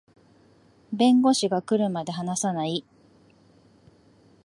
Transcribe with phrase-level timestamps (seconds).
[0.91, 2.83] 弁護士が来るまで話さない